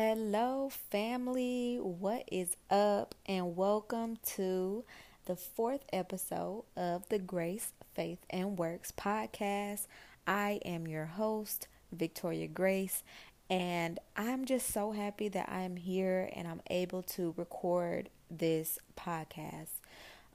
[0.00, 1.80] Hello, family.
[1.82, 3.16] What is up?
[3.26, 4.84] And welcome to
[5.24, 9.88] the fourth episode of the Grace, Faith, and Works podcast.
[10.24, 13.02] I am your host, Victoria Grace,
[13.50, 19.80] and I'm just so happy that I'm here and I'm able to record this podcast.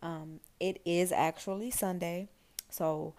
[0.02, 2.27] Um, it is actually Sunday,
[2.70, 3.14] so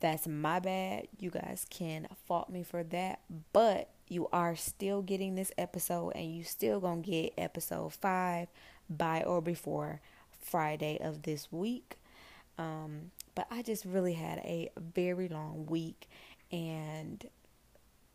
[0.00, 1.08] that's my bad.
[1.18, 3.20] You guys can fault me for that,
[3.52, 8.48] but you are still getting this episode and you still gonna get episode five
[8.88, 10.00] by or before
[10.40, 11.96] Friday of this week.
[12.58, 16.08] Um, but I just really had a very long week
[16.50, 17.24] and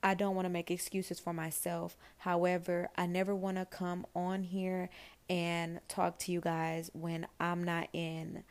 [0.04, 1.98] I don't want to make excuses for myself.
[2.18, 4.90] However, I never want to come on here
[5.30, 8.44] and talk to you guys when I'm not in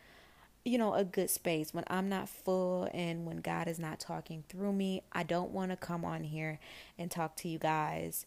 [0.65, 4.45] you know, a good space when I'm not full and when God is not talking
[4.49, 5.03] through me.
[5.13, 6.59] I don't want to come on here
[6.99, 8.25] and talk to you guys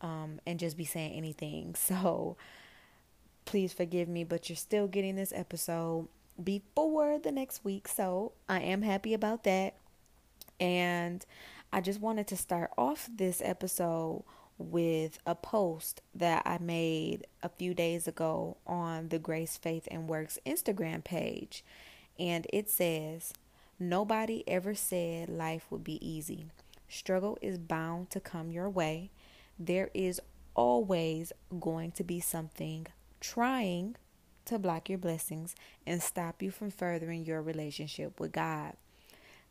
[0.00, 1.74] um, and just be saying anything.
[1.90, 2.36] So
[3.44, 6.06] please forgive me, but you're still getting this episode
[6.42, 7.88] before the next week.
[7.88, 9.74] So I am happy about that.
[10.60, 11.26] And
[11.72, 14.22] I just wanted to start off this episode
[14.60, 20.08] with a post that I made a few days ago on the Grace, Faith, and
[20.08, 21.64] Works Instagram page.
[22.18, 23.32] And it says,
[23.78, 26.46] Nobody ever said life would be easy.
[26.88, 29.10] Struggle is bound to come your way.
[29.58, 30.20] There is
[30.54, 32.86] always going to be something
[33.20, 33.96] trying
[34.44, 35.54] to block your blessings
[35.86, 38.74] and stop you from furthering your relationship with God.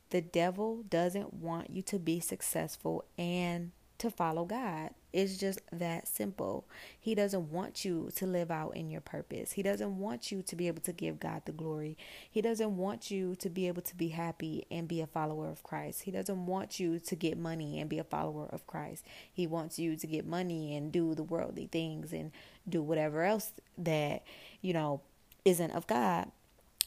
[0.10, 4.92] The devil doesn't want you to be successful and to follow God.
[5.12, 6.66] It's just that simple.
[7.00, 9.54] He doesn't want you to live out in your purpose.
[9.54, 11.98] He doesn't want you to be able to give God the glory.
[12.30, 15.64] He doesn't want you to be able to be happy and be a follower of
[15.64, 16.04] Christ.
[16.04, 19.04] He doesn't want you to get money and be a follower of Christ.
[19.32, 22.32] He wants you to get money and do the worldly things and
[22.68, 24.24] do whatever else that,
[24.62, 25.02] you know,
[25.44, 26.32] isn't of God.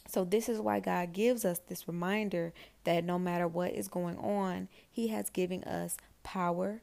[0.09, 2.53] So, this is why God gives us this reminder
[2.85, 6.83] that no matter what is going on, He has given us power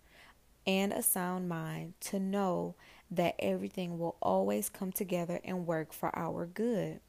[0.65, 2.75] and a sound mind to know
[3.11, 6.99] that everything will always come together and work for our good.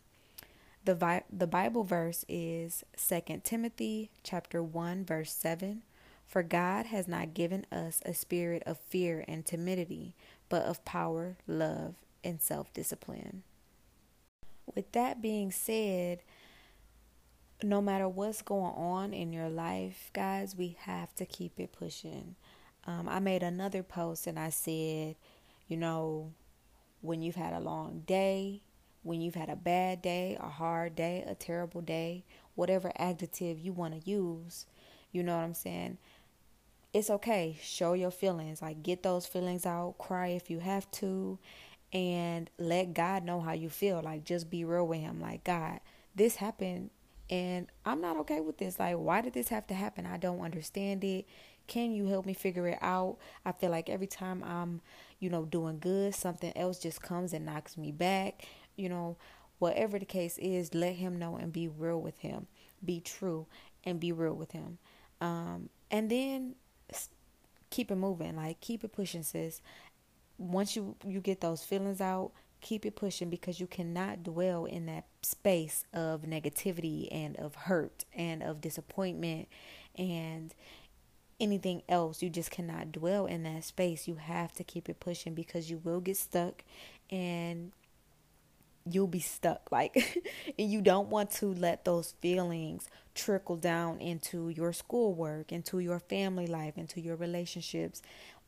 [0.85, 5.83] The, Vi- the Bible verse is 2 Timothy chapter 1 verse 7.
[6.27, 10.15] For God has not given us a spirit of fear and timidity,
[10.49, 13.43] but of power, love, and self-discipline.
[14.73, 16.21] With that being said,
[17.65, 22.37] no matter what's going on in your life, guys, we have to keep it pushing
[22.87, 25.17] um, I made another post and I said,
[25.69, 26.33] you know,
[27.01, 28.63] when you've had a long day,
[29.03, 32.25] when you've had a bad day, a hard day, a terrible day,
[32.55, 34.67] whatever adjective you want to use,
[35.13, 35.99] you know what I'm saying?
[36.93, 37.57] It's okay.
[37.63, 38.61] Show your feelings.
[38.61, 39.97] Like, get those feelings out.
[39.99, 41.39] Cry if you have to.
[41.93, 44.01] And let God know how you feel.
[44.03, 45.21] Like, just be real with Him.
[45.21, 45.81] Like, God,
[46.15, 46.91] this happened
[47.31, 48.79] and I'm not okay with this.
[48.79, 50.05] Like, why did this have to happen?
[50.05, 51.27] I don't understand it.
[51.71, 53.19] Can you help me figure it out?
[53.47, 54.81] I feel like every time I'm,
[55.21, 58.45] you know, doing good, something else just comes and knocks me back.
[58.75, 59.17] You know,
[59.61, 62.49] whatever the case is, let him know and be real with him.
[62.85, 63.47] Be true
[63.85, 64.79] and be real with him.
[65.21, 66.57] Um, and then
[67.71, 69.63] keep it moving, like keep it pushing, sis.
[70.39, 74.87] Once you you get those feelings out, keep it pushing because you cannot dwell in
[74.87, 79.47] that space of negativity and of hurt and of disappointment
[79.97, 80.53] and
[81.41, 82.23] anything else.
[82.23, 84.07] You just cannot dwell in that space.
[84.07, 86.65] You have to keep it pushing because you will get stuck
[87.11, 87.73] and
[88.85, 89.69] you'll be stuck.
[89.71, 90.23] Like,
[90.59, 95.99] and you don't want to let those feelings trickle down into your schoolwork, into your
[95.99, 98.03] family life, into your relationships,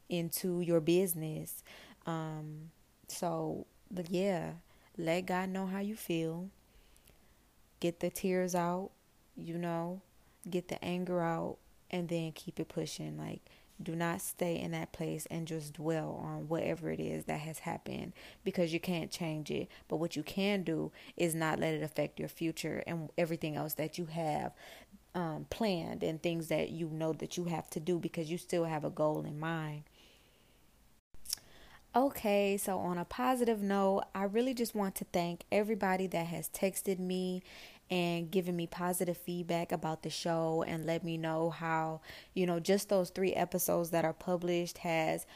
[0.08, 1.62] into your business.
[2.06, 2.70] Um,
[3.08, 3.66] so,
[4.08, 4.52] yeah,
[4.96, 6.48] let God know how you feel.
[7.80, 8.90] Get the tears out,
[9.36, 10.00] you know,
[10.48, 11.56] get the anger out,
[11.92, 13.18] and then keep it pushing.
[13.18, 13.40] Like,
[13.82, 17.60] do not stay in that place and just dwell on whatever it is that has
[17.60, 18.12] happened
[18.44, 19.68] because you can't change it.
[19.88, 23.74] But what you can do is not let it affect your future and everything else
[23.74, 24.52] that you have
[25.14, 28.64] um, planned and things that you know that you have to do because you still
[28.64, 29.84] have a goal in mind.
[31.94, 36.48] Okay, so on a positive note, I really just want to thank everybody that has
[36.48, 37.42] texted me
[37.92, 42.00] and giving me positive feedback about the show and let me know how,
[42.32, 45.26] you know, just those three episodes that are published has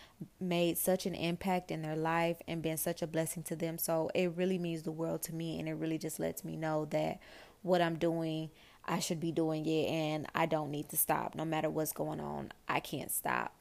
[0.40, 3.76] made such an impact in their life and been such a blessing to them.
[3.76, 6.86] So it really means the world to me and it really just lets me know
[6.86, 7.20] that
[7.60, 8.48] what I'm doing,
[8.86, 11.34] I should be doing it and I don't need to stop.
[11.34, 13.54] No matter what's going on, I can't stop.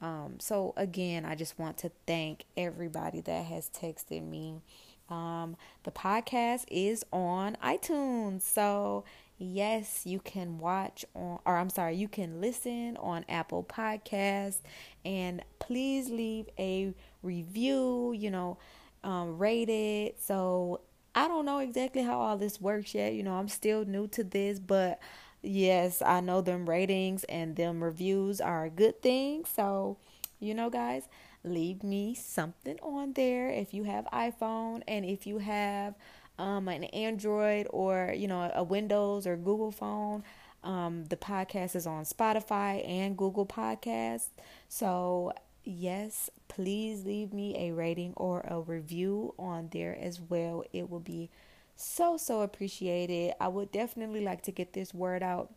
[0.00, 4.62] Um, so again, I just want to thank everybody that has texted me.
[5.10, 9.04] Um, the podcast is on iTunes, so
[9.38, 14.60] yes, you can watch on, or I'm sorry, you can listen on Apple Podcasts,
[15.04, 18.12] and please leave a review.
[18.12, 18.58] You know,
[19.04, 20.20] um, rate it.
[20.20, 20.80] So
[21.14, 23.14] I don't know exactly how all this works yet.
[23.14, 25.00] You know, I'm still new to this, but
[25.42, 29.44] yes, I know them ratings and them reviews are a good thing.
[29.44, 29.96] So,
[30.40, 31.08] you know, guys,
[31.48, 35.94] leave me something on there if you have iPhone and if you have
[36.38, 40.22] um, an Android or, you know, a Windows or Google phone.
[40.64, 44.28] Um, the podcast is on Spotify and Google Podcasts.
[44.68, 45.32] So,
[45.64, 50.64] yes, please leave me a rating or a review on there as well.
[50.72, 51.30] It will be
[51.76, 53.34] so, so appreciated.
[53.40, 55.52] I would definitely like to get this word out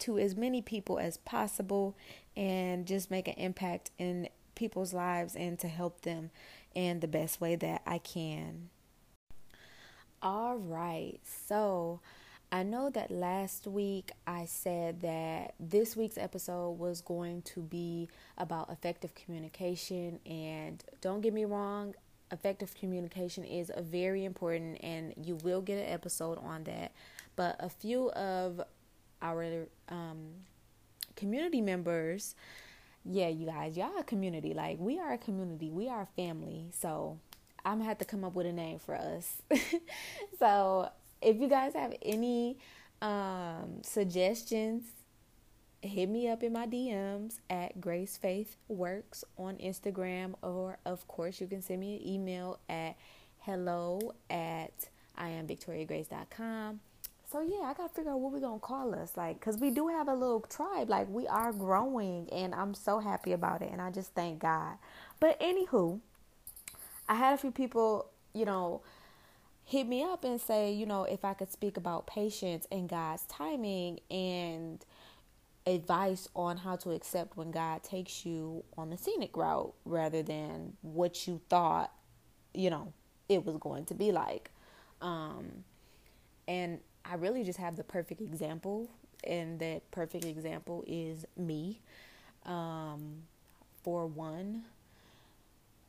[0.00, 1.96] to as many people as possible
[2.36, 4.28] and just make an impact in
[4.58, 6.30] people's lives and to help them
[6.74, 8.68] in the best way that I can.
[10.20, 12.00] All right, so
[12.50, 18.08] I know that last week I said that this week's episode was going to be
[18.36, 21.94] about effective communication, and don't get me wrong,
[22.30, 26.92] effective communication is very important and you will get an episode on that.
[27.36, 28.60] But a few of
[29.22, 30.28] our um,
[31.16, 32.34] community members
[33.04, 34.54] yeah you guys y'all a community.
[34.54, 35.70] Like we are a community.
[35.70, 36.66] We are a family.
[36.72, 37.18] So
[37.64, 39.42] i'm gonna have to come up with a name for us.
[40.38, 40.88] So
[41.20, 42.58] if you guys have any
[43.02, 44.84] um, suggestions
[45.82, 51.40] hit me up in my DMs at Grace Faith Works on Instagram, or of course,
[51.40, 52.96] you can send me an email at
[53.40, 56.80] hello at iamvictoriagrace.com.
[57.30, 59.88] So yeah, I gotta figure out what we're gonna call us, like, cause we do
[59.88, 63.82] have a little tribe, like we are growing, and I'm so happy about it, and
[63.82, 64.78] I just thank God.
[65.20, 66.00] But anywho,
[67.06, 68.80] I had a few people, you know,
[69.66, 73.24] hit me up and say, you know, if I could speak about patience and God's
[73.24, 74.82] timing and
[75.66, 80.78] advice on how to accept when God takes you on the scenic route rather than
[80.80, 81.92] what you thought,
[82.54, 82.94] you know,
[83.28, 84.50] it was going to be like.
[85.02, 85.64] Um,
[86.46, 88.90] and I really just have the perfect example,
[89.24, 91.80] and that perfect example is me.
[92.44, 93.22] Um,
[93.82, 94.64] for one,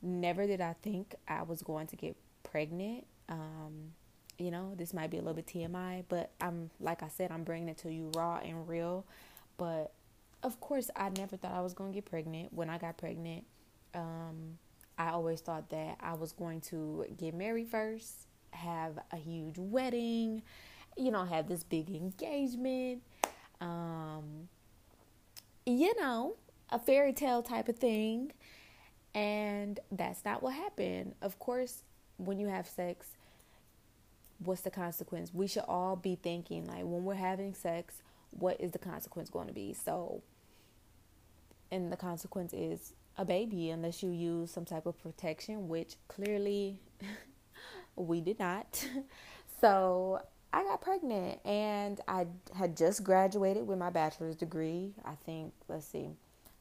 [0.01, 3.05] never did I think I was going to get pregnant.
[3.27, 3.93] Um,
[4.37, 7.43] you know, this might be a little bit TMI, but I'm like I said, I'm
[7.43, 9.05] bringing it to you raw and real.
[9.57, 9.91] But
[10.41, 12.53] of course, I never thought I was going to get pregnant.
[12.53, 13.43] When I got pregnant,
[13.93, 14.57] um,
[14.97, 20.43] I always thought that I was going to get married first, have a huge wedding,
[20.99, 23.01] you know, have this big engagement,
[23.61, 24.49] um,
[25.65, 26.35] you know,
[26.69, 28.31] a fairy tale type of thing.
[29.15, 31.15] And that's not what happened.
[31.21, 31.83] Of course,
[32.17, 33.07] when you have sex,
[34.39, 35.33] what's the consequence?
[35.33, 38.01] We should all be thinking, like, when we're having sex,
[38.31, 39.73] what is the consequence going to be?
[39.73, 40.21] So,
[41.71, 46.79] and the consequence is a baby unless you use some type of protection, which clearly
[47.95, 48.85] we did not.
[49.61, 52.25] so, I got pregnant and I
[52.55, 54.93] had just graduated with my bachelor's degree.
[55.05, 56.09] I think, let's see,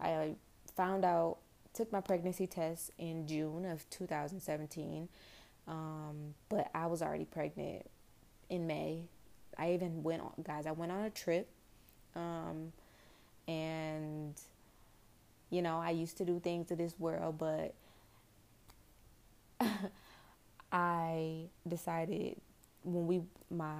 [0.00, 0.34] I
[0.76, 1.38] found out,
[1.74, 5.08] took my pregnancy test in June of 2017,
[5.68, 7.86] um, but I was already pregnant
[8.50, 9.04] in May.
[9.56, 11.48] I even went on, guys, I went on a trip
[12.14, 12.72] um,
[13.46, 14.34] and,
[15.50, 17.74] you know, I used to do things to this world, but
[20.72, 22.40] I decided
[22.92, 23.74] when we, my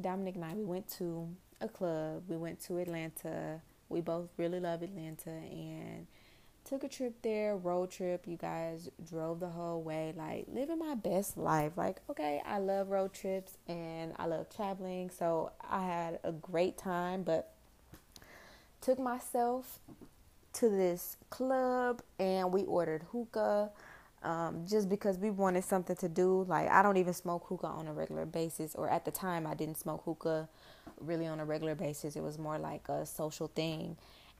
[0.00, 1.28] Dominic and I, we went to
[1.60, 2.24] a club.
[2.28, 3.60] We went to Atlanta.
[3.88, 6.06] We both really love Atlanta and
[6.64, 8.24] took a trip there, road trip.
[8.26, 11.72] You guys drove the whole way, like living my best life.
[11.76, 15.10] Like, okay, I love road trips and I love traveling.
[15.10, 17.52] So I had a great time, but
[18.80, 19.78] took myself
[20.54, 23.70] to this club and we ordered hookah
[24.22, 26.44] um, just because we wanted something to do.
[26.48, 29.54] Like, I don't even smoke hookah on a regular basis, or at the time, I
[29.54, 30.48] didn't smoke hookah
[31.00, 32.16] really on a regular basis.
[32.16, 33.96] It was more like a social thing.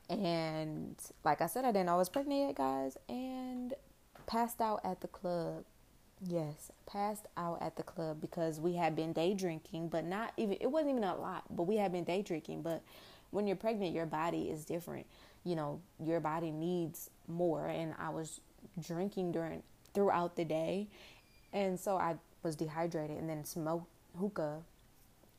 [0.09, 3.75] And like I said, I didn't was pregnant yet, guys, and
[4.27, 5.65] passed out at the club.
[6.27, 10.57] Yes, passed out at the club because we had been day drinking, but not even,
[10.61, 12.83] it wasn't even a lot, but we had been day drinking, but
[13.31, 15.07] when you're pregnant, your body is different.
[15.45, 17.67] You know, your body needs more.
[17.67, 18.41] And I was
[18.81, 19.63] drinking during
[19.95, 20.89] throughout the day,
[21.53, 23.87] and so I was dehydrated, and then smoked
[24.19, 24.63] hookah,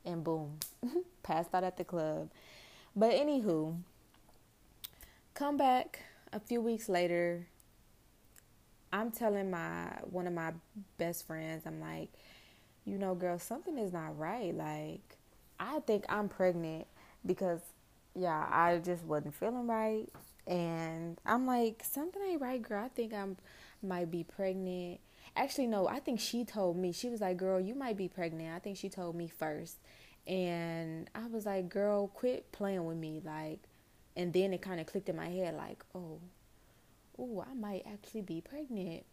[0.06, 0.58] and boom,
[1.24, 2.30] passed out at the club.
[2.96, 3.78] But anywho,
[5.34, 6.02] come back
[6.34, 7.48] a few weeks later,
[8.92, 10.54] I'm telling my one of my
[10.98, 12.10] best friends, I'm like,
[12.86, 14.56] you know, girl, something is not right.
[14.56, 15.18] Like,
[15.60, 16.88] I think I'm pregnant
[17.26, 17.60] because,
[18.16, 20.08] yeah, I just wasn't feeling right.
[20.48, 22.84] And I'm like, something ain't right, girl.
[22.84, 23.38] I think I'm
[23.84, 25.00] might be pregnant.
[25.36, 26.92] Actually, no, I think she told me.
[26.92, 28.56] She was like, girl, you might be pregnant.
[28.56, 29.78] I think she told me first.
[30.26, 33.22] And I was like, girl, quit playing with me.
[33.24, 33.60] Like,
[34.16, 36.20] and then it kind of clicked in my head, like, oh,
[37.20, 39.04] oh, I might actually be pregnant.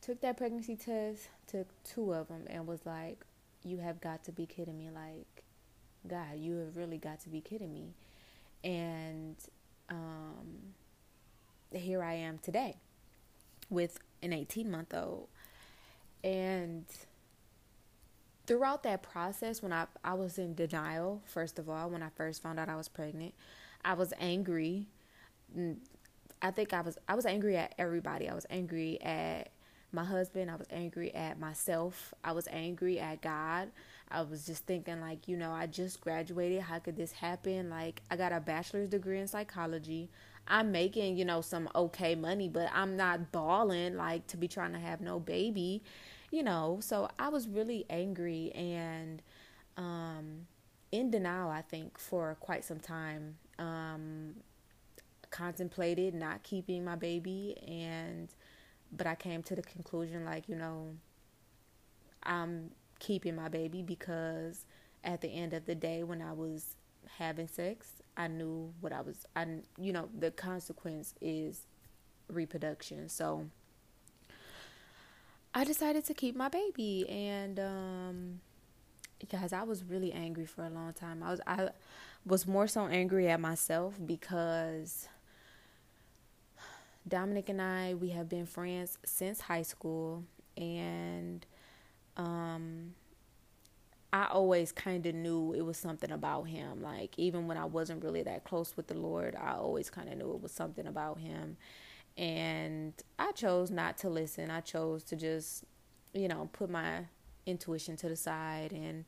[0.00, 3.24] Took that pregnancy test, took two of them, and was like,
[3.62, 4.88] you have got to be kidding me.
[4.90, 5.44] Like,
[6.06, 7.94] God, you have really got to be kidding me.
[8.62, 9.36] And
[9.90, 10.74] um,
[11.72, 12.76] here I am today
[13.70, 15.28] with an 18 month old.
[16.22, 16.84] And
[18.46, 22.42] throughout that process, when I, I was in denial, first of all, when I first
[22.42, 23.34] found out I was pregnant,
[23.84, 24.86] I was angry.
[26.40, 28.28] I think I was I was angry at everybody.
[28.28, 29.50] I was angry at
[29.92, 30.50] my husband.
[30.50, 32.14] I was angry at myself.
[32.24, 33.70] I was angry at God.
[34.10, 36.62] I was just thinking like, you know, I just graduated.
[36.62, 37.70] How could this happen?
[37.70, 40.10] Like I got a bachelor's degree in psychology.
[40.46, 44.72] I'm making, you know, some okay money, but I'm not balling like to be trying
[44.72, 45.82] to have no baby,
[46.30, 46.78] you know.
[46.80, 49.22] So I was really angry and
[49.76, 50.46] um
[50.94, 53.36] in denial, I think, for quite some time.
[53.58, 54.36] Um,
[55.30, 58.28] contemplated not keeping my baby, and
[58.92, 60.94] but I came to the conclusion, like you know,
[62.22, 62.70] I'm
[63.04, 64.64] keeping my baby because
[65.04, 66.76] at the end of the day, when I was
[67.18, 69.26] having sex, I knew what I was.
[69.36, 69.46] I
[69.78, 71.66] you know the consequence is
[72.28, 73.46] reproduction, so.
[75.56, 78.40] I decided to keep my baby and um
[79.30, 81.22] guys, I was really angry for a long time.
[81.22, 81.68] I was I
[82.26, 85.08] was more so angry at myself because
[87.06, 90.24] Dominic and I we have been friends since high school
[90.56, 91.46] and
[92.16, 92.94] um
[94.12, 96.82] I always kind of knew it was something about him.
[96.82, 100.16] Like even when I wasn't really that close with the Lord, I always kind of
[100.18, 101.56] knew it was something about him.
[102.16, 104.50] And I chose not to listen.
[104.50, 105.64] I chose to just,
[106.12, 107.06] you know, put my
[107.46, 109.04] intuition to the side and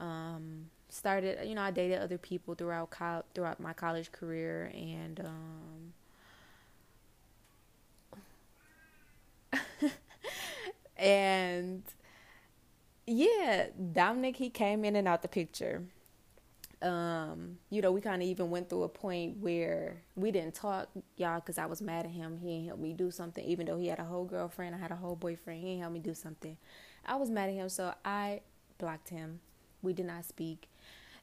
[0.00, 5.20] um, started you know I dated other people throughout co- throughout my college career and
[5.20, 5.94] um,
[10.96, 11.82] and
[13.06, 15.84] yeah Dominic he came in and out the picture
[16.82, 20.88] um, you know we kind of even went through a point where we didn't talk
[21.16, 23.78] y'all because I was mad at him he didn't help me do something even though
[23.78, 26.14] he had a whole girlfriend I had a whole boyfriend he didn't help me do
[26.14, 26.56] something
[27.06, 28.40] I was mad at him, so I
[28.78, 29.40] blocked him.
[29.82, 30.68] We did not speak.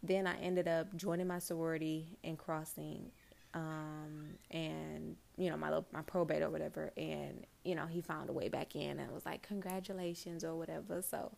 [0.01, 3.11] Then I ended up joining my sorority and crossing,
[3.53, 6.91] um, and you know my my probate or whatever.
[6.97, 11.01] And you know he found a way back in and was like congratulations or whatever.
[11.01, 11.31] So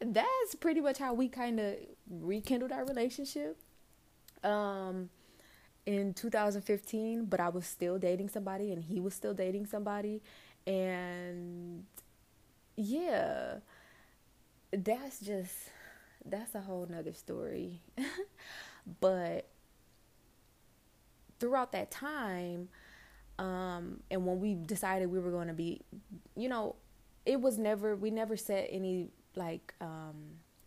[0.00, 1.76] that's pretty much how we kind of
[2.10, 3.58] rekindled our relationship.
[4.44, 5.10] Um,
[5.86, 10.22] in 2015, but I was still dating somebody and he was still dating somebody,
[10.66, 11.84] and
[12.76, 13.56] yeah
[14.72, 15.70] that's just
[16.24, 17.80] that's a whole nother story.
[19.00, 19.48] but
[21.38, 22.68] throughout that time,
[23.38, 25.80] um, and when we decided we were going to be,
[26.36, 26.76] you know,
[27.26, 30.16] it was never we never set any like um,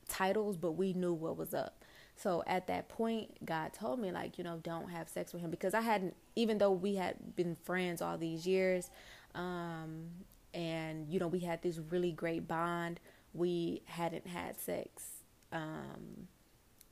[0.07, 1.83] titles, but we knew what was up.
[2.15, 5.49] So at that point, God told me like, you know, don't have sex with him
[5.49, 8.89] because I hadn't, even though we had been friends all these years,
[9.33, 10.07] um,
[10.53, 12.99] and you know we had this really great bond
[13.33, 15.03] we hadn't had sex.
[15.51, 16.27] Um,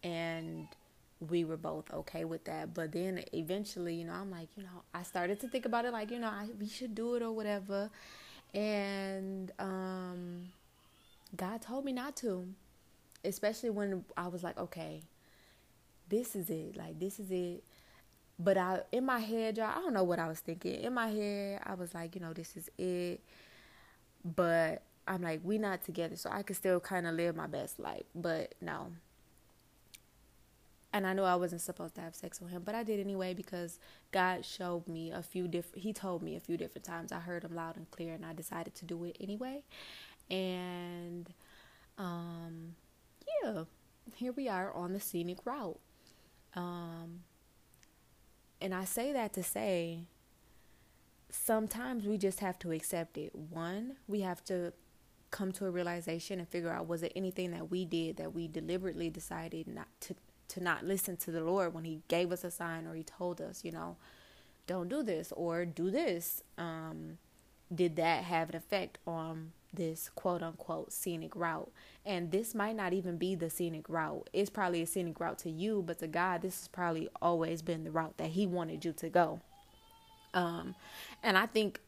[0.04, 0.68] and
[1.28, 2.74] we were both okay with that.
[2.74, 5.92] But then eventually, you know, I'm like, you know, I started to think about it
[5.92, 7.90] like, you know, I, we should do it or whatever.
[8.54, 10.50] And um,
[11.36, 12.48] God told me not to,
[13.24, 15.02] especially when I was like, okay,
[16.08, 16.76] this is it.
[16.76, 17.64] Like, this is it.
[18.40, 20.76] But I, in my head, y'all, I don't know what I was thinking.
[20.76, 23.20] In my head, I was like, you know, this is it.
[24.24, 27.80] But I'm like, we not together, so I could still kind of live my best
[27.80, 28.04] life.
[28.16, 28.94] But no.
[30.92, 33.36] And I know I wasn't supposed to have sex with him, but I did anyway
[33.36, 33.80] because
[34.12, 35.84] God showed me a few different.
[35.84, 37.12] He told me a few different times.
[37.12, 39.64] I heard him loud and clear, and I decided to do it anyway.
[40.32, 41.32] And,
[41.98, 42.76] um,
[43.44, 43.64] yeah,
[44.16, 45.80] here we are on the scenic route.
[46.56, 47.22] Um,
[48.60, 50.06] and I say that to say
[51.30, 53.34] sometimes we just have to accept it.
[53.36, 54.74] One, we have to
[55.32, 58.48] come to a realization and figure out was it anything that we did that we
[58.48, 60.16] deliberately decided not to
[60.50, 63.40] to not listen to the Lord when he gave us a sign or he told
[63.40, 63.96] us, you know,
[64.68, 66.44] don't do this or do this.
[66.58, 67.18] Um,
[67.74, 71.72] did that have an effect on this quote unquote scenic route?
[72.06, 74.30] And this might not even be the scenic route.
[74.34, 77.84] It's probably a scenic route to you, but to God, this has probably always been
[77.84, 79.40] the route that He wanted you to go.
[80.34, 80.76] Um,
[81.24, 81.82] and I think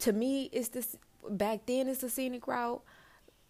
[0.00, 0.96] to me, it's this
[1.28, 2.82] back then, it's the scenic route,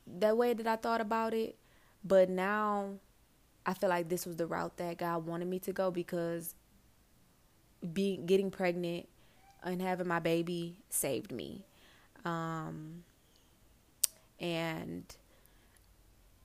[0.06, 1.56] that way that I thought about it.
[2.04, 2.94] But now
[3.68, 6.54] I feel like this was the route that God wanted me to go because
[7.92, 9.06] being getting pregnant
[9.62, 11.66] and having my baby saved me.
[12.24, 13.04] Um,
[14.40, 15.04] and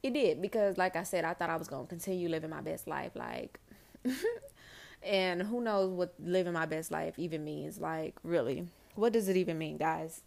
[0.03, 2.59] it did because like I said, I thought I was going to continue living my
[2.59, 3.57] best life like
[5.01, 8.67] and who knows what living my best life even means like really.
[8.95, 10.23] What does it even mean, guys?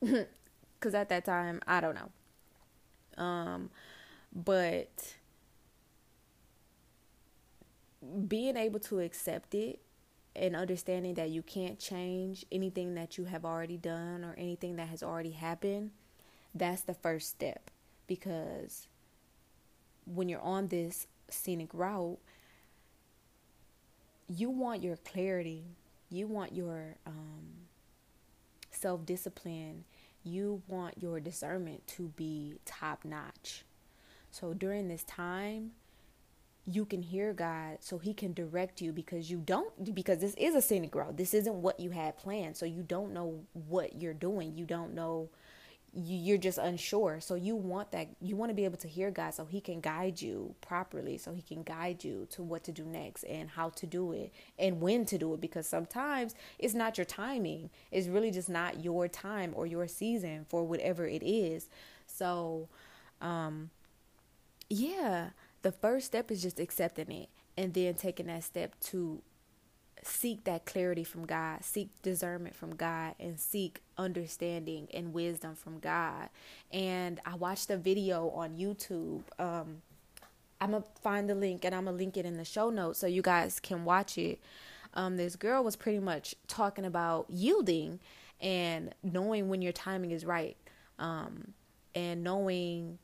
[0.80, 3.22] cuz at that time, I don't know.
[3.22, 3.68] Um
[4.34, 5.16] but
[8.26, 9.80] being able to accept it
[10.36, 14.88] and understanding that you can't change anything that you have already done or anything that
[14.88, 15.90] has already happened,
[16.54, 17.70] that's the first step.
[18.06, 18.88] Because
[20.06, 22.18] when you're on this scenic route,
[24.28, 25.64] you want your clarity,
[26.10, 27.68] you want your um,
[28.70, 29.84] self discipline,
[30.22, 33.64] you want your discernment to be top notch.
[34.30, 35.72] So during this time,
[36.66, 40.54] you can hear God so he can direct you because you don't because this is
[40.54, 41.16] a scenic route.
[41.16, 42.56] This isn't what you had planned.
[42.56, 44.56] So you don't know what you're doing.
[44.56, 45.28] You don't know
[45.96, 47.20] you're just unsure.
[47.20, 49.80] So you want that you want to be able to hear God so he can
[49.80, 53.68] guide you properly, so he can guide you to what to do next and how
[53.70, 57.70] to do it and when to do it because sometimes it's not your timing.
[57.92, 61.68] It's really just not your time or your season for whatever it is.
[62.06, 62.68] So
[63.20, 63.70] um
[64.70, 65.30] yeah,
[65.64, 69.22] the first step is just accepting it and then taking that step to
[70.02, 75.78] seek that clarity from God, seek discernment from God, and seek understanding and wisdom from
[75.78, 76.28] God.
[76.70, 79.22] And I watched a video on YouTube.
[79.38, 79.80] Um,
[80.60, 83.06] I'm gonna find the link and I'm gonna link it in the show notes so
[83.06, 84.40] you guys can watch it.
[84.92, 88.00] Um, this girl was pretty much talking about yielding
[88.38, 90.58] and knowing when your timing is right,
[90.98, 91.54] um,
[91.94, 92.98] and knowing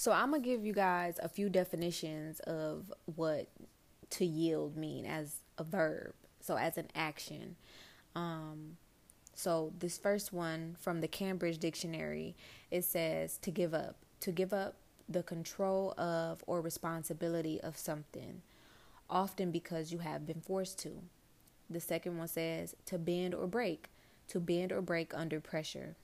[0.00, 3.48] so I'm gonna give you guys a few definitions of what
[4.08, 6.14] to yield mean as a verb.
[6.40, 7.56] So as an action.
[8.16, 8.78] Um,
[9.34, 12.34] so this first one from the Cambridge Dictionary,
[12.70, 18.40] it says to give up, to give up the control of or responsibility of something,
[19.10, 20.92] often because you have been forced to.
[21.68, 23.90] The second one says to bend or break,
[24.28, 25.94] to bend or break under pressure.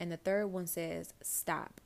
[0.00, 1.80] And the third one says stop,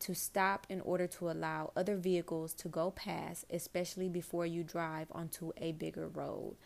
[0.00, 5.08] to stop in order to allow other vehicles to go past, especially before you drive
[5.12, 6.56] onto a bigger road.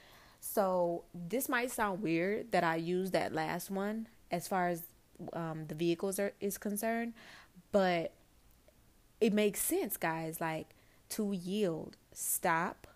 [0.40, 4.82] So, this might sound weird that I use that last one as far as
[5.32, 7.12] um, the vehicles are is concerned,
[7.72, 8.12] but
[9.20, 10.40] it makes sense, guys.
[10.40, 10.68] Like
[11.10, 12.86] to yield, stop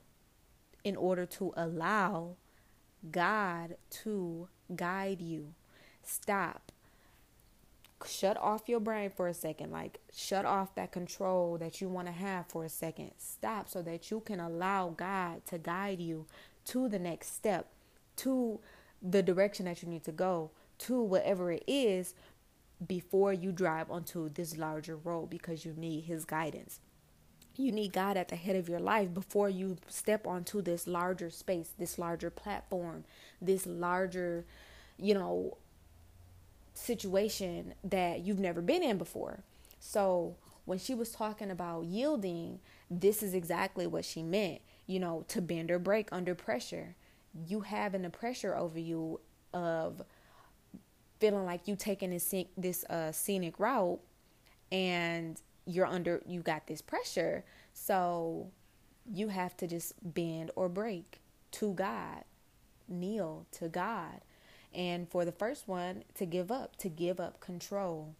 [0.85, 2.37] in order to allow
[3.11, 5.55] God to guide you.
[6.03, 6.73] Stop
[8.07, 12.07] shut off your brain for a second like shut off that control that you want
[12.07, 13.13] to have for a second.
[13.19, 16.27] Stop so that you can allow god to guide you
[16.67, 17.69] to the next step
[18.17, 18.61] to
[19.03, 22.15] the direction that you need to go to whatever it is
[22.87, 26.81] before you drive onto this larger road because you need his guidance.
[27.57, 31.31] You need God at the head of your life before you step onto this larger
[31.31, 33.05] space, this larger platform,
[33.41, 34.45] this larger,
[34.99, 35.57] you know,
[36.75, 39.45] situation that you've never been in before.
[39.79, 42.61] So when she was talking about yielding,
[42.91, 46.97] this is exactly what she meant, you know, to bend or break under pressure.
[47.47, 49.21] You having the pressure over you
[49.53, 50.03] of
[51.21, 54.01] feeling like you taking this this uh, scenic route
[54.73, 57.45] and you're under you got this pressure.
[57.73, 58.51] So
[59.11, 61.21] you have to just bend or break
[61.53, 62.25] to God.
[62.89, 64.21] Kneel to God
[64.75, 68.15] and for the first one, to give up, to give up control.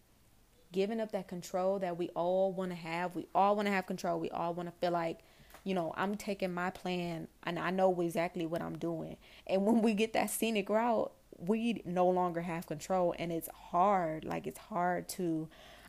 [0.71, 3.15] Giving up that control that we all want to have.
[3.15, 4.19] We all want to have control.
[4.19, 5.19] We all want to feel like,
[5.63, 9.17] you know, I'm taking my plan and I know exactly what I'm doing.
[9.47, 14.25] And when we get that scenic route, we no longer have control and it's hard.
[14.25, 15.47] Like it's hard to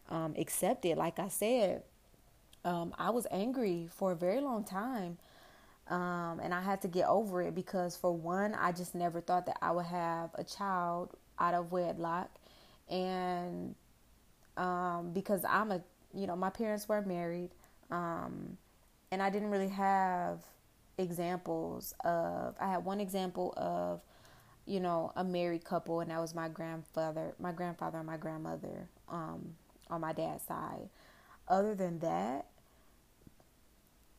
[0.08, 0.96] um, accept it.
[0.96, 1.82] Like I said,
[2.64, 5.18] um, I was angry for a very long time
[5.88, 9.46] um, and I had to get over it because, for one, I just never thought
[9.46, 12.30] that I would have a child out of wedlock.
[12.88, 13.74] And
[14.56, 15.82] um, because I'm a,
[16.14, 17.50] you know, my parents were married.
[17.90, 18.56] Um,
[19.12, 20.40] and I didn't really have
[20.98, 24.00] examples of I had one example of
[24.64, 28.88] you know a married couple and that was my grandfather my grandfather and my grandmother
[29.08, 29.54] um,
[29.90, 30.88] on my dad's side
[31.48, 32.46] other than that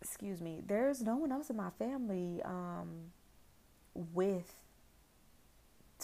[0.07, 3.11] excuse me there's no one else in my family um,
[3.95, 4.53] with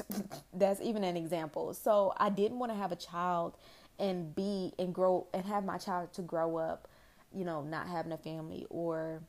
[0.54, 3.58] that's even an example so I didn't want to have a child
[4.00, 6.88] and be and grow and have my child to grow up
[7.34, 9.22] you know not having a family or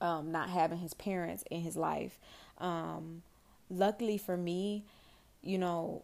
[0.00, 2.18] um, not having his parents in his life.
[2.58, 3.22] Um,
[3.70, 4.84] luckily for me,
[5.42, 6.02] you know,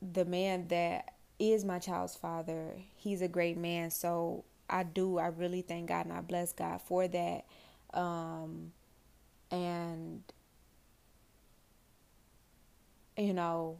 [0.00, 3.90] the man that is my child's father, he's a great man.
[3.90, 7.44] So I do, I really thank God and I bless God for that.
[7.92, 8.72] Um,
[9.50, 10.22] and,
[13.16, 13.78] you know,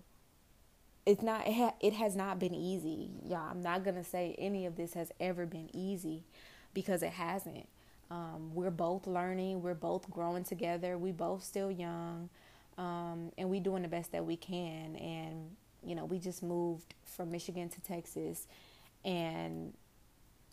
[1.06, 3.10] it's not, it, ha- it has not been easy.
[3.26, 3.50] y'all.
[3.50, 6.24] I'm not to say any of this has ever been easy
[6.72, 7.68] because it hasn't.
[8.10, 12.28] Um, we're both learning, we're both growing together, we both still young,
[12.76, 14.96] um, and we doing the best that we can.
[14.96, 18.46] And you know, we just moved from Michigan to Texas,
[19.04, 19.72] and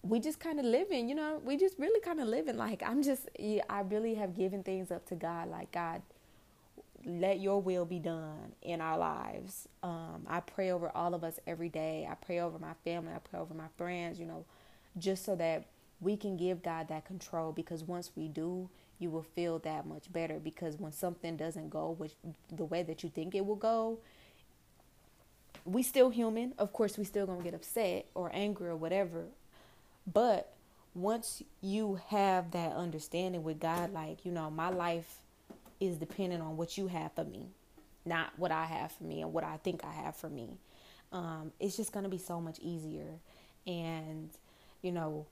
[0.04, 1.10] we just kind of living.
[1.10, 2.58] You know, we just really kind of living.
[2.58, 3.30] Like I'm just,
[3.70, 5.50] I really have given things up to God.
[5.50, 6.02] Like God,
[7.06, 9.68] let your will be done in our lives.
[9.84, 12.08] Um, I pray over all of us every day.
[12.10, 13.14] I pray over my family.
[13.14, 14.46] I pray over my friends, you know,
[14.98, 15.66] just so that
[16.00, 20.12] we can give God that control because once we do, you will feel that much
[20.12, 22.14] better because when something doesn't go which
[22.52, 24.00] the way that you think it will go,
[25.66, 26.54] we still human.
[26.58, 29.26] Of course, we still going to get upset or angry or whatever.
[30.12, 30.54] But
[30.94, 35.20] once you have that understanding with God like, you know, my life
[35.80, 37.48] is dependent on what you have for me,
[38.06, 40.58] not what I have for me and what I think I have for me.
[41.12, 43.20] Um, it's just going to be so much easier.
[43.66, 44.30] And,
[44.82, 45.26] you know,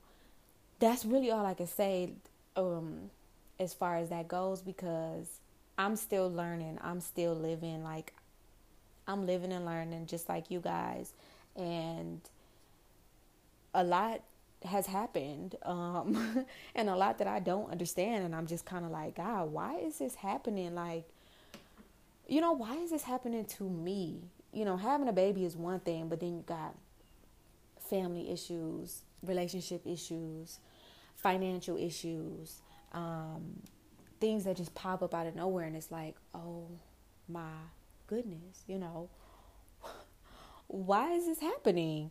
[0.78, 2.12] that's really all I can say
[2.56, 3.10] um,
[3.58, 5.40] as far as that goes because
[5.78, 6.78] I'm still learning.
[6.82, 7.82] I'm still living.
[7.82, 8.12] Like,
[9.06, 11.12] I'm living and learning just like you guys.
[11.56, 12.20] And
[13.74, 14.20] a lot
[14.64, 18.24] has happened um, and a lot that I don't understand.
[18.24, 20.74] And I'm just kind of like, God, why is this happening?
[20.74, 21.04] Like,
[22.28, 24.20] you know, why is this happening to me?
[24.52, 26.74] You know, having a baby is one thing, but then you got
[27.78, 30.58] family issues, relationship issues,
[31.16, 32.60] financial issues,
[32.92, 33.60] um,
[34.20, 36.66] things that just pop up out of nowhere, and it's like, oh
[37.28, 37.42] my
[38.06, 39.08] goodness, you know,
[40.66, 42.10] why is this happening?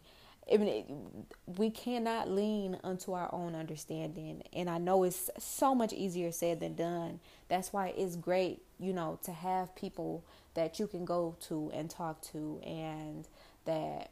[0.51, 5.93] I mean, we cannot lean unto our own understanding, and I know it's so much
[5.93, 7.19] easier said than done.
[7.49, 10.23] That's why it's great, you know, to have people
[10.55, 13.27] that you can go to and talk to, and
[13.65, 14.11] that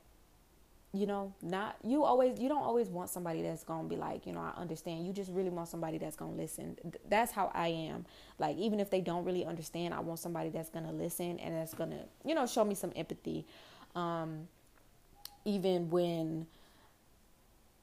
[0.93, 4.33] you know not you always you don't always want somebody that's gonna be like you
[4.33, 5.05] know i understand.
[5.05, 6.77] You just really want somebody that's gonna listen.
[7.09, 8.05] That's how i am.
[8.39, 11.73] Like even if they don't really understand i want somebody that's gonna listen and that's
[11.73, 13.45] gonna you know show me some empathy.
[13.95, 14.47] Um
[15.47, 16.45] even when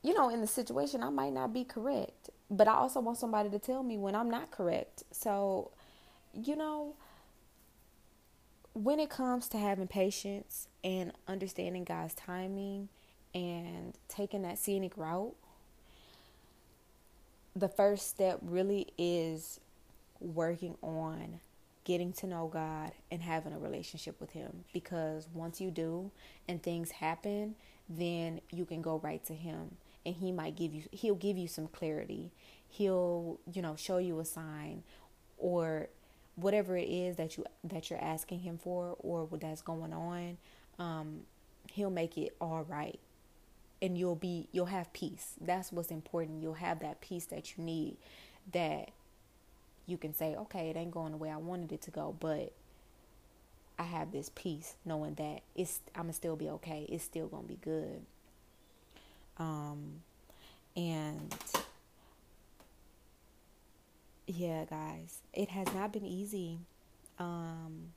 [0.02, 3.48] you know in the situation i might not be correct but i also want somebody
[3.48, 5.02] to tell me when i'm not correct.
[5.10, 5.70] So
[6.34, 6.94] you know
[8.74, 12.88] when it comes to having patience and understanding God's timing
[13.32, 15.34] and taking that scenic route,
[17.54, 19.60] the first step really is
[20.20, 21.38] working on
[21.84, 24.64] getting to know God and having a relationship with Him.
[24.72, 26.10] Because once you do
[26.48, 27.54] and things happen,
[27.88, 31.48] then you can go right to Him and He might give you, He'll give you
[31.48, 32.32] some clarity.
[32.68, 34.82] He'll, you know, show you a sign
[35.38, 35.88] or
[36.36, 40.36] whatever it is that you that you're asking him for or what that's going on
[40.78, 41.20] um,
[41.72, 42.98] he'll make it all right
[43.80, 47.62] and you'll be you'll have peace that's what's important you'll have that peace that you
[47.62, 47.96] need
[48.52, 48.90] that
[49.86, 52.52] you can say okay it ain't going the way i wanted it to go but
[53.78, 56.86] i have this peace knowing that it's i'm gonna still be okay.
[56.88, 58.02] It's still gonna be good.
[59.38, 60.02] Um
[60.76, 61.34] and
[64.26, 66.58] yeah guys it has not been easy.
[67.18, 67.92] Um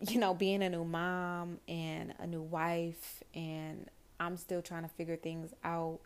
[0.00, 3.88] you know being a new mom and a new wife and
[4.20, 5.98] I'm still trying to figure things out.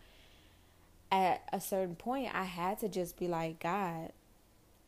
[1.11, 4.13] At a certain point, I had to just be like, God,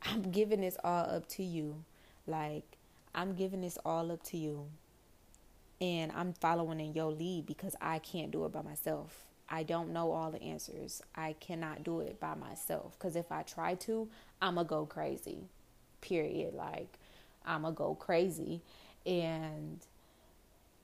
[0.02, 1.84] I'm giving this all up to you.
[2.26, 2.64] Like,
[3.14, 4.66] I'm giving this all up to you.
[5.80, 9.24] And I'm following in your lead because I can't do it by myself.
[9.48, 11.02] I don't know all the answers.
[11.14, 12.96] I cannot do it by myself.
[12.98, 14.08] Because if I try to,
[14.42, 15.38] I'm going to go crazy.
[16.00, 16.54] Period.
[16.54, 16.98] Like,
[17.46, 18.62] I'm going to go crazy.
[19.06, 19.80] And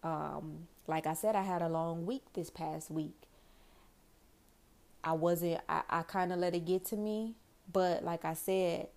[0.03, 3.15] um, like I said, I had a long week this past week.
[5.05, 7.35] I wasn't, I, I kind of let it get to me
[7.73, 8.89] But like I said,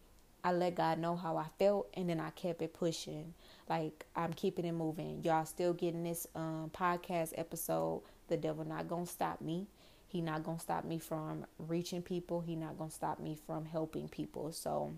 [0.44, 3.34] I let God know how I felt and then I kept it pushing.
[3.68, 5.22] Like I'm keeping it moving.
[5.24, 8.02] Y'all still getting this um, podcast episode.
[8.28, 9.68] The devil not gonna stop me.
[10.08, 12.42] He not gonna stop me from reaching people.
[12.42, 14.52] He not gonna stop me from helping people.
[14.52, 14.94] So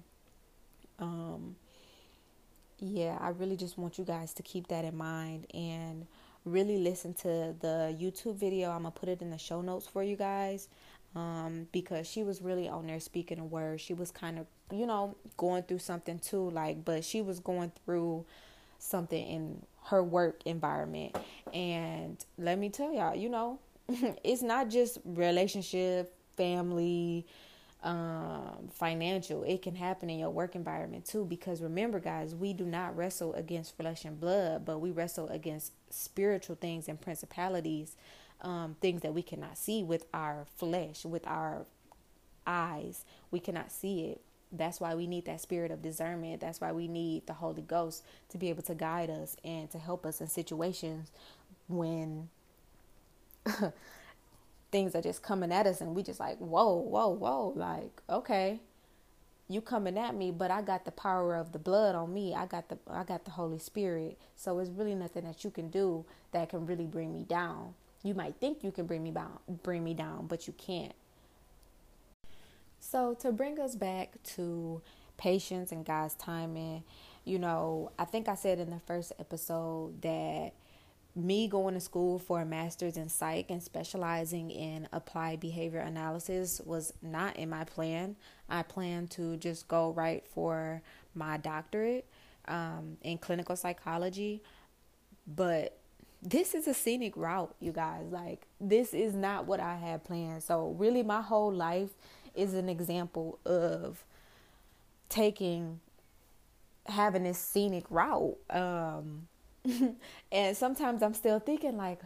[1.00, 1.56] um
[2.80, 6.08] yeah, I really just want you guys to keep that in mind and
[6.46, 8.72] really listen to the YouTube video.
[8.72, 10.68] I'm gonna put it in the show notes for you guys
[11.16, 13.82] um, because she was really on there speaking a word.
[13.82, 17.72] She was kind of, you know, going through something too, like, but she was going
[17.86, 18.26] through
[18.80, 21.18] something in her work environment.
[21.54, 23.60] And let me tell y'all, you know,
[24.24, 27.26] it's not just relationship, family,
[27.84, 29.44] um, financial.
[29.44, 31.26] It can happen in your work environment too.
[31.26, 35.74] Because remember, guys, we do not wrestle against flesh and blood, but we wrestle against
[35.90, 37.96] spiritual things and principalities
[38.42, 41.66] um, things that we cannot see with our flesh, with our
[42.46, 43.06] eyes.
[43.32, 44.22] We cannot see it.
[44.52, 46.42] That's why we need that spirit of discernment.
[46.42, 49.80] That's why we need the Holy Ghost to be able to guide us and to
[49.80, 51.10] help us in situations
[51.68, 52.30] when
[54.72, 57.54] things are just coming at us and we just like, whoa, whoa, whoa.
[57.56, 58.60] Like, okay,
[59.48, 62.34] you coming at me, but I got the power of the blood on me.
[62.34, 64.18] I got the I got the Holy Spirit.
[64.36, 67.74] So it's really nothing that you can do that can really bring me down.
[68.04, 70.94] You might think you can bring me down, bring me down, but you can't.
[72.80, 74.82] So to bring us back to
[75.18, 76.84] patience and God's timing,
[77.26, 80.54] you know, I think I said in the first episode that
[81.16, 86.62] me going to school for a master's in psych and specializing in applied behavior analysis
[86.66, 88.16] was not in my plan.
[88.50, 90.82] I planned to just go right for
[91.14, 92.08] my doctorate
[92.48, 94.42] um, in clinical psychology,
[95.28, 95.78] but
[96.22, 98.06] this is a scenic route, you guys.
[98.12, 100.44] Like, this is not what I had planned.
[100.44, 101.90] So, really, my whole life
[102.36, 104.04] is an example of
[105.10, 105.80] taking,
[106.86, 108.38] having this scenic route.
[108.50, 109.28] Um,
[110.32, 112.02] and sometimes I'm still thinking, like,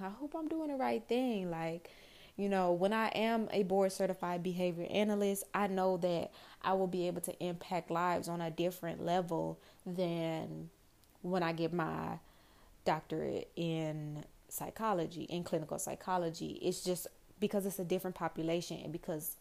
[0.00, 1.50] I hope I'm doing the right thing.
[1.50, 1.90] Like,
[2.36, 6.30] you know, when I am a board certified behavior analyst, I know that
[6.62, 10.70] I will be able to impact lives on a different level than
[11.22, 12.18] when I get my
[12.88, 16.58] doctorate in psychology, in clinical psychology.
[16.62, 17.06] It's just
[17.38, 19.36] because it's a different population and because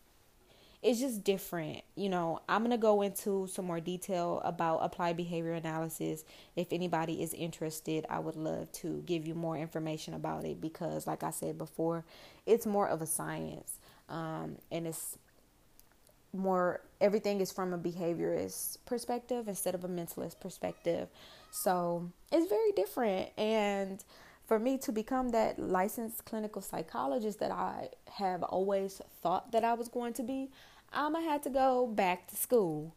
[0.83, 1.81] it's just different.
[1.95, 6.25] You know, I'm going to go into some more detail about applied behavior analysis.
[6.57, 11.07] If anybody is interested, I would love to give you more information about it because,
[11.07, 12.03] like I said before,
[12.45, 13.79] it's more of a science.
[14.09, 15.17] Um, and it's
[16.33, 21.07] more, everything is from a behaviorist perspective instead of a mentalist perspective.
[21.51, 23.29] So it's very different.
[23.37, 24.03] And
[24.45, 29.73] for me to become that licensed clinical psychologist that I have always thought that I
[29.73, 30.49] was going to be,
[30.93, 32.95] I'm gonna have to go back to school.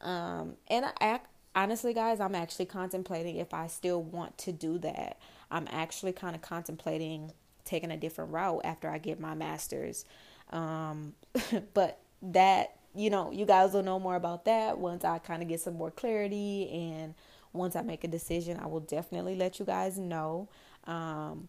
[0.00, 1.20] Um, and I,
[1.54, 5.18] honestly, guys, I'm actually contemplating if I still want to do that.
[5.50, 7.32] I'm actually kind of contemplating
[7.64, 10.04] taking a different route after I get my master's.
[10.50, 11.14] Um,
[11.74, 15.48] but that, you know, you guys will know more about that once I kind of
[15.48, 17.14] get some more clarity and
[17.52, 20.48] once I make a decision, I will definitely let you guys know.
[20.84, 21.48] Um,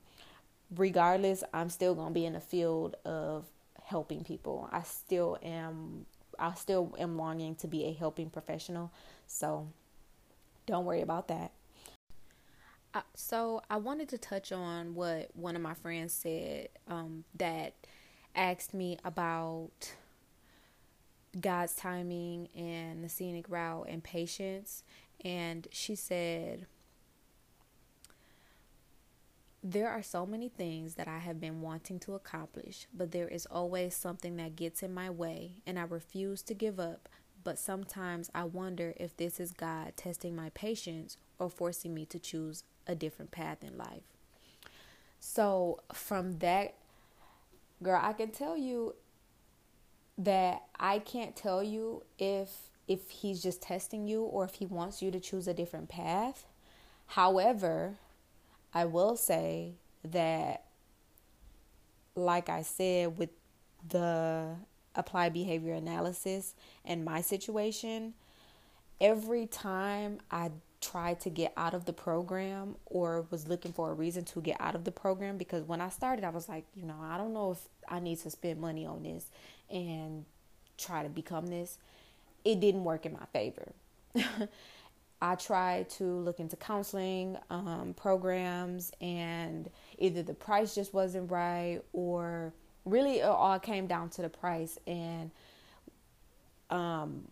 [0.76, 3.46] regardless, I'm still going to be in the field of
[3.84, 4.70] helping people.
[4.72, 6.06] I still am
[6.38, 8.92] I still am longing to be a helping professional.
[9.28, 9.68] So
[10.66, 11.52] don't worry about that.
[12.94, 17.74] Uh, so I wanted to touch on what one of my friends said um, that
[18.36, 19.94] asked me about
[21.40, 24.84] God's timing and the scenic route and patience.
[25.24, 26.66] And she said,
[29.62, 33.46] There are so many things that I have been wanting to accomplish, but there is
[33.46, 37.10] always something that gets in my way, and I refuse to give up.
[37.44, 42.20] But sometimes I wonder if this is God testing my patience or forcing me to
[42.20, 44.04] choose a different path in life.
[45.20, 46.76] So, from that,
[47.84, 48.96] girl, I can tell you
[50.18, 55.02] that I can't tell you if if he's just testing you or if he wants
[55.02, 56.46] you to choose a different path.
[57.06, 57.94] However,
[58.74, 59.74] I will say
[60.04, 60.66] that,
[62.16, 63.30] like I said, with
[63.88, 64.56] the
[64.96, 68.16] applied behavior analysis and my situation,
[69.00, 70.50] every time I
[70.82, 74.58] tried to get out of the program or was looking for a reason to get
[74.60, 77.34] out of the program, because when I started, I was like, you know, I don't
[77.34, 79.28] know if I need to spend money on this
[79.70, 80.26] and
[80.78, 81.78] try to become this
[82.46, 83.74] it didn't work in my favor.
[85.22, 91.82] I tried to look into counseling um, programs, and either the price just wasn't right,
[91.92, 92.54] or
[92.86, 94.80] really it all came down to the price.
[94.88, 95.32] And
[96.70, 97.28] um,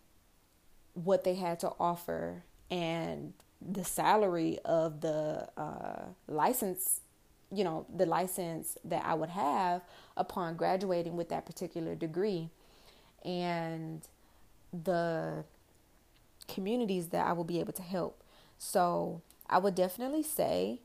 [0.92, 7.00] what they had to offer and the salary of the uh, license,
[7.50, 9.82] you know, the license that I would have
[10.16, 12.50] upon graduating with that particular degree,
[13.24, 14.02] and
[14.72, 15.44] the
[16.46, 18.22] communities that I will be able to help.
[18.58, 20.80] So I would definitely say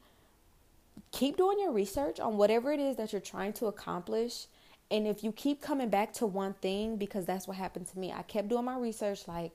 [1.11, 4.47] keep doing your research on whatever it is that you're trying to accomplish.
[4.91, 8.11] And if you keep coming back to one thing, because that's what happened to me,
[8.11, 9.27] I kept doing my research.
[9.27, 9.51] Like,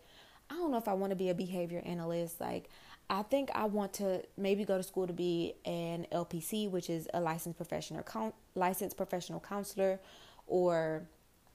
[0.50, 2.40] I don't know if I want to be a behavior analyst.
[2.40, 2.70] Like,
[3.10, 7.08] I think I want to maybe go to school to be an LPC, which is
[7.14, 10.00] a licensed professional licensed professional counselor,
[10.46, 11.02] or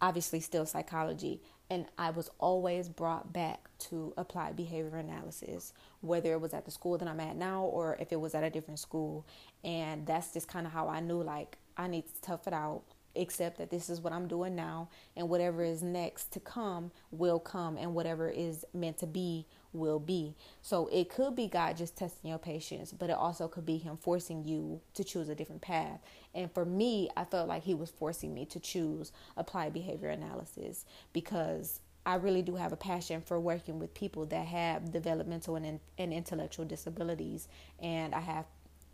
[0.02, 1.42] obviously still psychology.
[1.74, 6.72] And I was always brought back to applied behavior analysis, whether it was at the
[6.72, 9.26] school that I'm at now or if it was at a different school.
[9.64, 12.84] And that's just kind of how I knew like I need to tough it out
[13.16, 17.40] accept that this is what I'm doing now and whatever is next to come will
[17.40, 20.36] come and whatever is meant to be will be.
[20.62, 23.98] So it could be God just testing your patience, but it also could be him
[23.98, 26.00] forcing you to choose a different path.
[26.34, 30.86] And for me, I felt like he was forcing me to choose applied behavior analysis
[31.12, 35.80] because I really do have a passion for working with people that have developmental and,
[35.98, 37.48] and intellectual disabilities.
[37.80, 38.46] And I have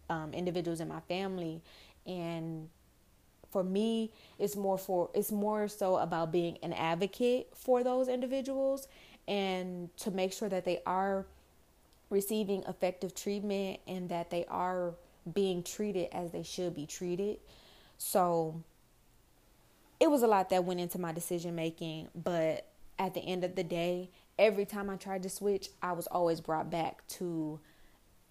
[0.09, 1.61] um, individuals in my family
[2.05, 2.69] and
[3.51, 8.87] for me it's more for it's more so about being an advocate for those individuals
[9.29, 11.25] and to make sure that they are
[12.09, 14.93] receiving effective treatment and that they are
[15.33, 17.37] being treated as they should be treated
[17.97, 18.61] so
[19.99, 22.65] it was a lot that went into my decision making but
[22.97, 26.41] at the end of the day every time i tried to switch i was always
[26.41, 27.59] brought back to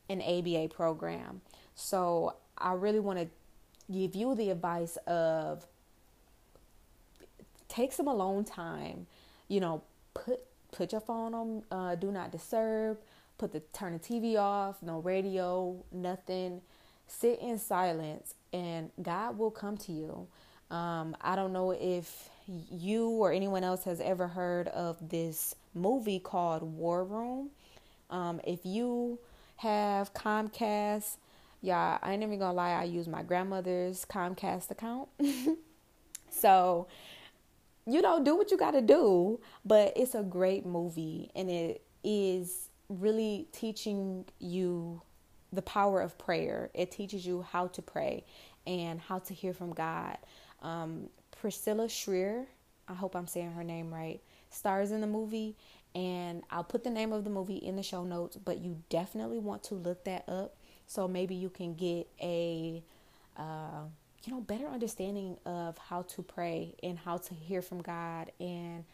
[0.08, 1.40] an aba program
[1.74, 3.28] so i really want to
[3.90, 5.64] give you the advice of
[7.68, 9.06] take some alone time.
[9.46, 9.82] You know,
[10.14, 10.40] put
[10.78, 12.98] put your phone on uh, do not disturb.
[13.36, 14.80] Put the turn the TV off.
[14.80, 15.76] No radio.
[15.92, 16.62] Nothing.
[17.08, 20.28] Sit in silence, and God will come to you.
[20.70, 26.20] Um, I don't know if you or anyone else has ever heard of this movie
[26.20, 27.50] called War Room.
[28.10, 29.18] Um, if you
[29.56, 31.16] have Comcast,
[31.60, 35.08] yeah, I ain't even gonna lie, I use my grandmother's Comcast account.
[36.30, 36.86] so,
[37.88, 39.40] you know, do what you gotta do.
[39.64, 45.02] But it's a great movie and it is really teaching you
[45.52, 46.70] the power of prayer.
[46.74, 48.24] It teaches you how to pray
[48.66, 50.18] and how to hear from God.
[50.62, 51.08] Um,
[51.40, 52.46] Priscilla Shirer,
[52.86, 54.20] I hope I'm saying her name right,
[54.50, 55.56] stars in the movie.
[55.94, 59.38] And I'll put the name of the movie in the show notes, but you definitely
[59.38, 60.54] want to look that up
[60.86, 62.82] so maybe you can get a
[63.36, 63.84] uh,
[64.28, 68.84] you know better understanding of how to pray and how to hear from God and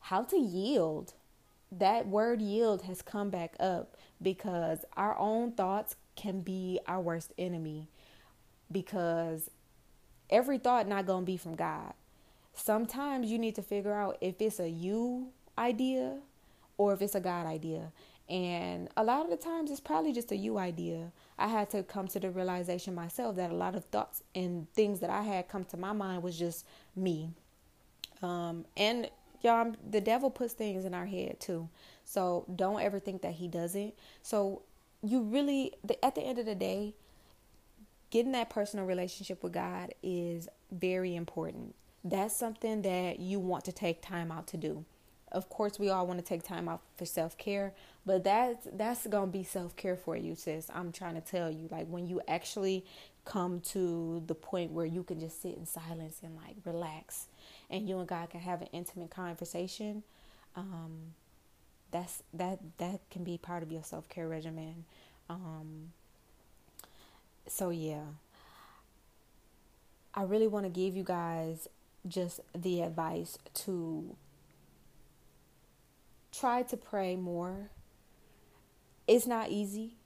[0.00, 1.12] how to yield.
[1.70, 7.34] That word yield has come back up because our own thoughts can be our worst
[7.36, 7.88] enemy
[8.72, 9.50] because
[10.30, 11.92] every thought not going to be from God.
[12.54, 16.16] Sometimes you need to figure out if it's a you idea
[16.78, 17.92] or if it's a God idea.
[18.28, 21.12] And a lot of the times it's probably just a you idea.
[21.38, 25.00] I had to come to the realization myself that a lot of thoughts and things
[25.00, 27.30] that I had come to my mind was just me.
[28.22, 29.08] Um, and
[29.42, 31.68] y'all, the devil puts things in our head too.
[32.04, 33.94] So don't ever think that he doesn't.
[34.22, 34.62] So
[35.02, 36.94] you really, at the end of the day,
[38.10, 41.74] getting that personal relationship with God is very important.
[42.02, 44.84] That's something that you want to take time out to do.
[45.32, 49.06] Of course, we all want to take time out for self care, but that's that's
[49.06, 50.70] gonna be self care for you, sis.
[50.72, 52.84] I'm trying to tell you, like when you actually
[53.24, 57.26] come to the point where you can just sit in silence and like relax,
[57.68, 60.04] and you and God can have an intimate conversation.
[60.54, 61.14] Um,
[61.90, 64.84] that's that that can be part of your self care regimen.
[65.28, 65.92] Um,
[67.48, 68.02] so yeah,
[70.14, 71.68] I really want to give you guys
[72.06, 74.16] just the advice to
[76.38, 77.70] try to pray more.
[79.06, 79.96] It's not easy.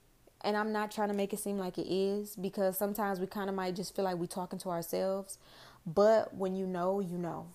[0.43, 3.49] And I'm not trying to make it seem like it is because sometimes we kind
[3.49, 5.37] of might just feel like we're talking to ourselves.
[5.85, 7.47] But when you know, you know.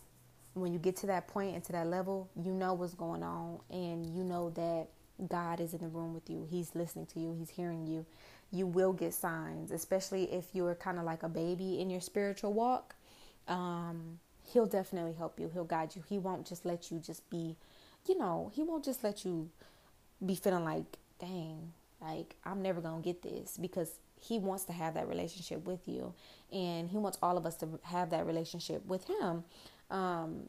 [0.55, 3.59] When you get to that point and to that level, you know what's going on
[3.69, 4.89] and you know that
[5.29, 6.47] God is in the room with you.
[6.51, 8.07] He's listening to you, He's hearing you.
[8.51, 12.55] You will get signs, especially if you're kind of like a baby in your spiritual
[12.55, 12.95] walk.
[13.49, 16.03] Um, he'll definitely help you, He'll guide you.
[16.09, 17.57] He won't just let you just be
[18.09, 19.51] you know, he won't just let you
[20.25, 20.85] be feeling like,
[21.21, 25.87] dang, like I'm never gonna get this because he wants to have that relationship with
[25.87, 26.15] you
[26.53, 29.45] and he wants all of us to have that relationship with him.
[29.91, 30.49] Um,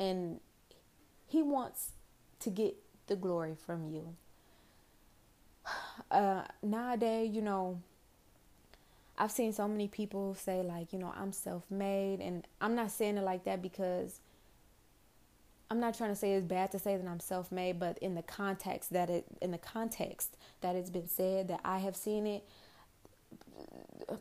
[0.00, 0.40] and
[1.28, 1.92] He wants
[2.40, 2.74] to get
[3.06, 4.16] the glory from you.
[6.10, 7.80] Uh, nowadays, you know,
[9.16, 12.20] I've seen so many people say, like, you know, I'm self made.
[12.20, 14.18] And I'm not saying it like that because
[15.70, 18.16] I'm not trying to say it's bad to say that I'm self made, but in
[18.16, 22.26] the context that it, in the context that it's been said, that I have seen
[22.26, 22.44] it,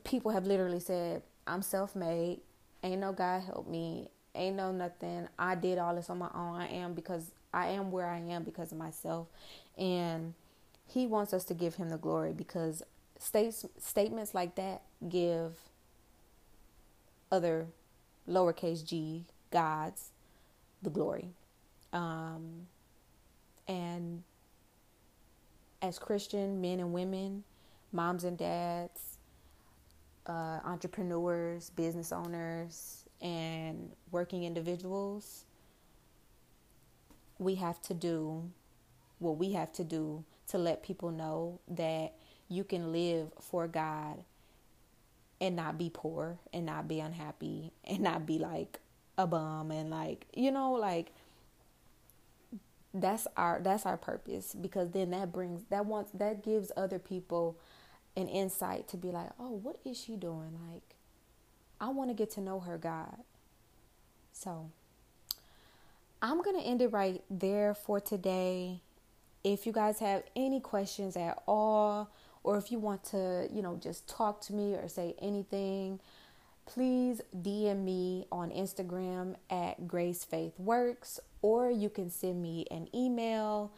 [0.04, 2.42] people have literally said, I'm self made.
[2.84, 4.10] Ain't no God help me.
[4.36, 5.28] Ain't no nothing.
[5.40, 6.56] I did all this on my own.
[6.56, 9.28] I am because I am where I am because of myself.
[9.78, 10.36] And
[10.88, 12.84] he wants us to give him the glory because
[13.18, 15.54] states, statements like that give
[17.32, 17.68] other
[18.28, 20.12] lowercase g gods
[20.82, 21.30] the glory.
[21.94, 22.68] Um,
[23.68, 24.24] and
[25.82, 27.44] as Christian men and women,
[27.92, 29.18] moms and dads,
[30.28, 35.46] uh, entrepreneurs, business owners, and working individuals,
[37.38, 38.50] we have to do
[39.20, 42.14] what we have to do to let people know that
[42.48, 44.24] you can live for God
[45.42, 48.80] and not be poor and not be unhappy and not be like
[49.18, 51.12] a bum and like you know like
[52.94, 57.58] that's our that's our purpose because then that brings that wants that gives other people
[58.18, 60.58] an insight to be like oh what is she doing?
[60.72, 60.96] Like
[61.80, 63.18] i want to get to know her god.
[64.32, 64.72] So
[66.22, 68.82] i'm gonna end it right there for today.
[69.44, 72.10] If you guys have any questions at all
[72.44, 76.00] or if you want to you know just talk to me or say anything
[76.70, 82.88] please DM me on Instagram at Grace Faith Works, or you can send me an
[82.94, 83.72] email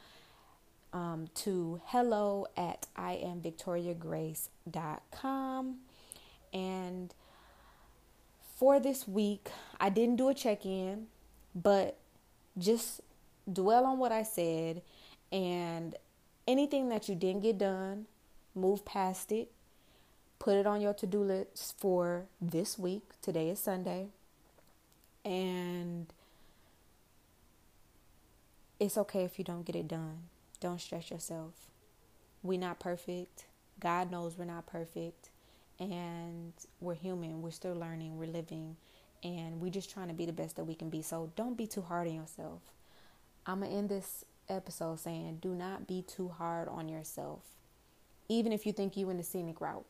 [0.94, 5.78] um, to hello at iamvictoriagrace.com.
[6.54, 7.14] And
[8.58, 9.50] for this week,
[9.80, 11.06] I didn't do a check in,
[11.56, 11.98] but
[12.58, 13.02] just
[13.52, 14.82] dwell on what I said
[15.32, 15.96] and
[16.48, 18.08] anything that you didn't get done,
[18.54, 19.50] move past it
[20.42, 23.04] Put it on your to do list for this week.
[23.22, 24.08] Today is Sunday.
[25.24, 26.08] And
[28.82, 30.24] it's okay if you don't get it done.
[30.60, 31.54] Don't stress yourself.
[32.42, 33.46] We're not perfect.
[33.80, 35.30] God knows we're not perfect.
[35.80, 37.44] And we're human.
[37.44, 38.18] We're still learning.
[38.18, 38.78] We're living.
[39.24, 41.04] And we're just trying to be the best that we can be.
[41.04, 42.62] So don't be too hard on yourself.
[43.46, 47.42] I'm going to end this episode saying do not be too hard on yourself.
[48.30, 49.86] Even if you think you're in the scenic route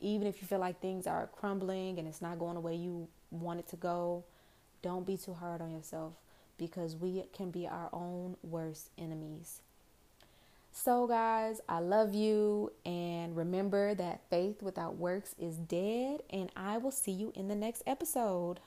[0.00, 3.08] even if you feel like things are crumbling and it's not going the way you
[3.32, 4.22] want it to go,
[4.80, 6.12] don't be too hard on yourself
[6.58, 9.62] because we can be our own worst enemies.
[10.70, 12.72] So, guys, I love you.
[12.84, 16.20] And remember that faith without works is dead.
[16.30, 18.60] And I will see you in the next episode.